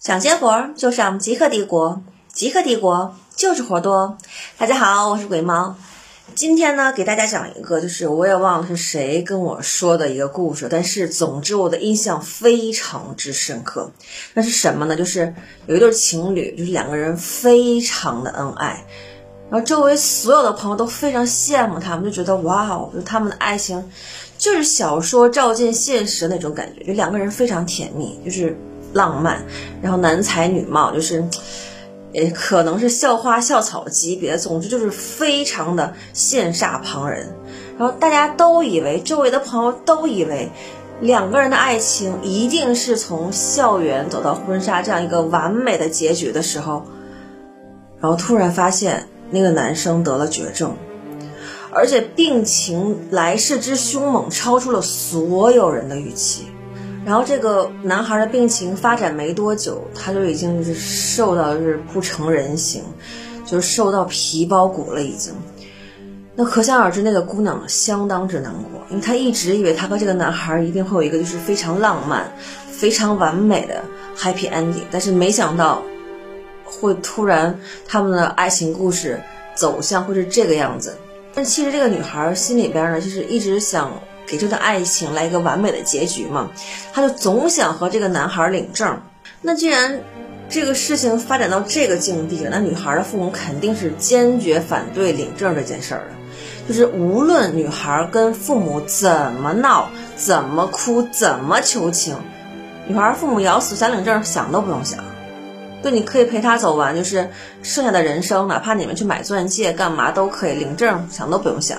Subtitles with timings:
[0.00, 2.02] 想接活儿就上极客帝国，
[2.32, 4.16] 极客帝国就是活多。
[4.56, 5.76] 大家好，我是鬼猫。
[6.34, 13.92] 今天呢，给大家讲一个，就是我也忘了是谁跟我说的一个故事，但是总之我的印象非常之深刻。
[14.32, 14.96] 那是什么呢？
[14.96, 15.34] 就是
[15.66, 18.82] 有一对情侣，就是两个人非常的恩爱，
[19.50, 23.86] 然后周围所有的朋友都非常羡慕他们，就觉得哇哦，就他们的爱情
[24.38, 28.58] 就是小说照进现实那种感觉，就两个人非常甜蜜，就是。
[28.92, 29.44] 浪漫，
[29.82, 31.24] 然后男才女貌，就是，
[32.14, 37.34] 呃可能是校花校草级别，总之就是非常的羡煞旁人。
[37.78, 40.50] 然后大家都以为，周围的朋友都以为，
[41.00, 46.84] 两个人的爱情一定是从校园走到婚纱这样一个完美的结局的时候，
[48.00, 50.76] 然后突然发现那个男生得了绝症，
[51.70, 56.46] 而且病情来势之凶猛，超出了所有人的预期。
[57.02, 62.82] 然后这个男孩的病情发展没多久，他就已经是瘦到就是不成人形，
[63.46, 65.32] 就是瘦到皮包骨了已经。
[66.36, 72.30] 那可想而知，那个姑娘相当之难过，因为她一直以为她和这个男孩一定会有一个就是非常浪漫、
[72.70, 73.82] 非常完美的
[74.16, 75.82] happy ending，但是没想到
[76.64, 79.18] 会突然他们的爱情故事
[79.54, 80.94] 走向会是这个样子。
[81.32, 83.90] 但其实这个女孩心里边呢，就是一直想。
[84.30, 86.50] 给这段爱情来一个完美的结局嘛，
[86.92, 89.00] 他就总想和这个男孩领证。
[89.42, 90.00] 那既然
[90.48, 96.06] 这个事情发展到这个境地了，那女孩的父母肯定是坚决反对领证这件事儿的。
[96.68, 102.16] 就是无论女孩跟父母怎么闹、怎么哭、怎么求情，
[102.86, 105.02] 女孩父母咬死想领证，想都不用想。
[105.82, 107.30] 对，你可以陪她走完，就是
[107.62, 111.78] 剩下的人生，哪怕你们去买钻戒干嘛都可以，领证想都不用想。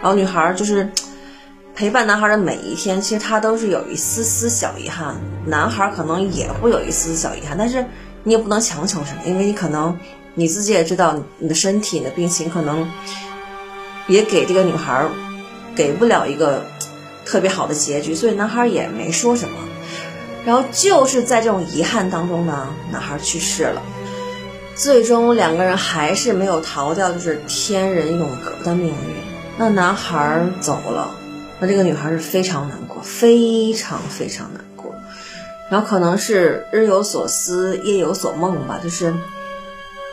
[0.00, 0.88] 然后女孩就是。
[1.78, 5.14] 陪伴男孩的每一天，其实他都是有一丝丝小遗憾，
[5.46, 7.86] 男孩可能也会有一丝丝小遗憾，但是
[8.24, 9.96] 你也不能强求什么，因为你可能
[10.34, 12.84] 你自己也知道，你的身体、你的病情可能
[14.08, 15.08] 也给这个女孩
[15.76, 16.64] 给不了一个
[17.24, 19.54] 特别好的结局，所以男孩也没说什么。
[20.44, 23.80] 然后就是在这种遗憾当中呢，男孩去世了，
[24.74, 29.14] 最终两个人还是没有逃掉，就是天人永隔的命运。
[29.56, 31.14] 那男孩走了。
[31.60, 34.94] 那这个女孩是非常难过，非常非常难过，
[35.68, 38.78] 然后可能是日有所思，夜有所梦吧。
[38.82, 39.12] 就是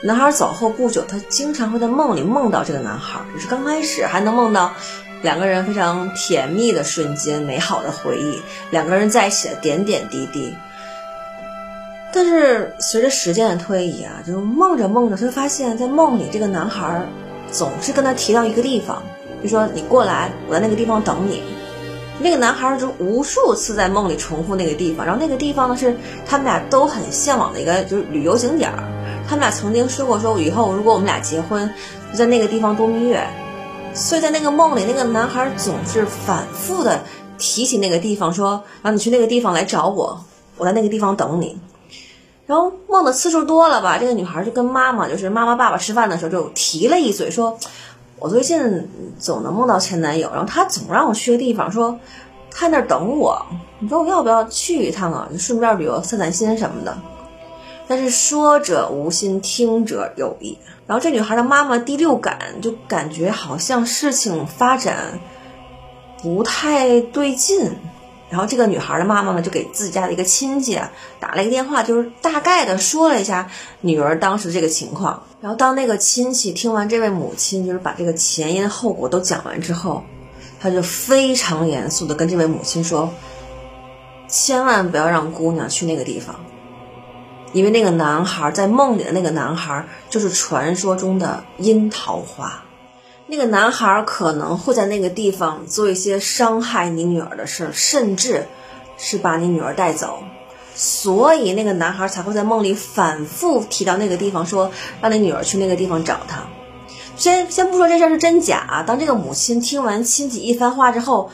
[0.04, 4.74] 男孩走后不久，他经常会在梦里梦到这个男孩，就是刚开始还能梦到
[5.22, 8.42] 两个人非常甜蜜的瞬间、美好的回忆，
[8.72, 10.56] 两个人在一起的点点滴滴。
[12.12, 17.06] 但是随着时间的推移啊，就梦着梦着，他就发现，在梦里这个男孩
[17.52, 19.04] 总是跟他提到一个地方。
[19.44, 21.44] 就说你过来，我在那个地方等你。
[22.18, 25.94] 那个男孩就无数次在梦里重复那个地方，然后那个地方呢是
[26.26, 28.84] 他们俩都很向往的一个就是旅游景点儿。
[29.28, 31.70] 他们俩曾经说过，说以后如果我们俩结婚，
[32.14, 33.22] 就在那个地方度蜜月。
[33.94, 37.02] 所以在那个梦里，那个男孩总是反复的
[37.38, 40.18] 提起那个地方，说啊你去那个地方来找我，
[40.56, 41.58] 我在那个地方等你。
[42.46, 47.60] 然后梦的次数多了吧，这个女孩就跟妈妈，就是妈妈爸爸吃饭的时候就提了一嘴，说。
[48.18, 48.88] 我最近
[49.20, 52.00] 总能梦到前男友，然后他总让我去个地方，说
[52.50, 53.46] 他那儿等我。
[53.80, 55.28] 你说我要不要去一趟啊？
[55.32, 56.98] 就顺便旅游散散心什么的。
[57.88, 60.58] 但是说者无心，听者有意。
[60.88, 65.20] 然后这女孩的妈妈第六感就感觉好像事情发展
[66.22, 67.76] 不太对劲。
[68.30, 70.80] 然后这个女孩的妈妈呢，就给自己家的一个亲戚
[71.20, 73.48] 打了一个电话，就是大概的说了一下
[73.82, 75.24] 女儿当时这个情况。
[75.40, 80.04] 然后当那个亲戚听完这位母亲就是把这个前因后果都讲完之后，
[80.60, 83.14] 他就非常严肃的跟这位母亲说
[84.28, 86.36] ：“千万不要让姑娘去那个地方，
[87.54, 92.64] 因为那个男孩在梦里的那个男孩就是传说中的樱桃花。”
[93.28, 98.46] 那个男孩可能会在那个地方做一些伤害你女儿的事，甚至
[98.98, 100.20] 是把你女儿带走，
[100.76, 104.72] 所以那个男孩才会在梦里反复提到那个地方，说
[105.02, 106.44] 让你女儿去那个地方找他。
[107.18, 111.32] 先先不说这事儿是真假，当这个母亲听完亲戚一番话之后，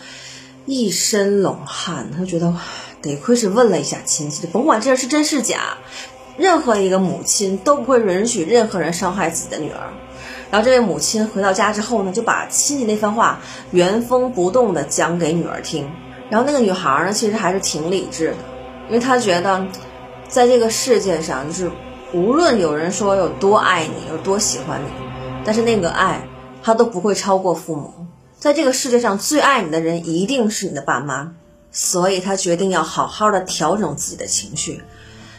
[0.66, 2.56] 一身冷汗，她觉得
[3.02, 5.78] 得亏是问了一下亲戚，甭管这事儿是真是假，
[6.38, 9.92] 任何一个母亲都不会允许任何人伤害自己的女儿。
[10.52, 13.40] 然后这位母亲回到家之后呢，就把亲戚那番话
[13.72, 15.90] 原封不动的讲给女儿听。
[16.30, 18.38] 然后那个女孩呢，其实还是挺理智的，
[18.88, 19.66] 因为她觉得，
[20.28, 21.72] 在这个世界上，就是
[22.14, 24.88] 无论有人说有多爱你，有多喜欢你，
[25.46, 26.28] 但是那个爱，
[26.62, 27.94] 他都不会超过父母。
[28.38, 31.34] 在这个世界上最爱你的人一定是你的爸妈，
[31.72, 34.84] 所以她决定要好好的调整自己的情绪，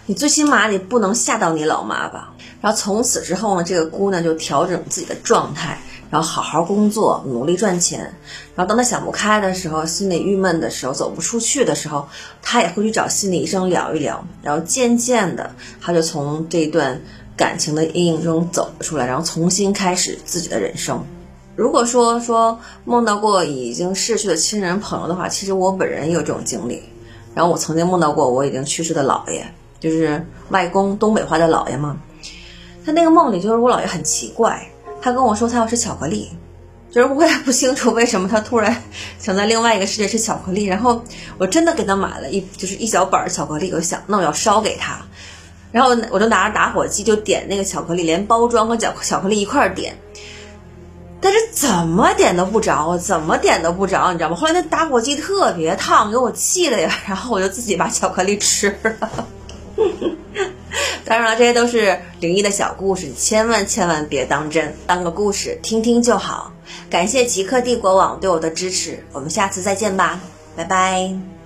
[0.07, 2.32] 你最起码你不能吓到你老妈吧？
[2.63, 5.77] 然后从此之后呢，这个姑娘就调整自己的状态，
[6.09, 8.01] 然后好好工作，努力赚钱。
[8.55, 12.09] 然后当她想不开的时候，心里郁闷的时候，走不出去的时候，
[12.41, 14.25] 她也会去找心理医生聊一聊。
[14.43, 15.51] 然后渐渐的，
[15.81, 17.03] 她就从这段
[17.37, 21.05] 感情的阴影中走了出来，然后重新开始自己的人生。
[21.57, 26.81] 如果说说梦到过已经逝去的亲人朋友的话，其实我本人也有这种经历。
[27.35, 29.45] 然后我曾经梦到过我已经去世的姥爷，
[29.81, 31.99] 就是外公东北话的姥爷嘛。
[32.85, 34.69] 他那个梦里就是我姥爷很奇怪，
[35.01, 36.31] 他跟我说他要吃巧克力，
[36.91, 38.83] 就是我也不清楚为什么他突然
[39.19, 40.65] 想在另外一个世界吃巧克力。
[40.65, 41.03] 然后
[41.39, 45.01] 我真的给他买了一就是一小本巧克力，我想那我要烧给他，
[45.71, 49.97] 然后我就拿着打火机就点那个巧克力，连包装和巧巧克力一块点。
[51.25, 54.35] 但是怎么点都不着，怎么点都不着，你知道吗？
[54.35, 59.09] 后来那打火机特别烫，给我气的呀，然后我就自己把巧克力吃了。
[61.05, 66.53] 当然了，这些都是灵异的小故事，千万千万别当真，当个故事听听就好。
[66.89, 70.21] 感谢极客帝国网对我的支持，我们下次再见吧，
[70.57, 71.42] 拜拜。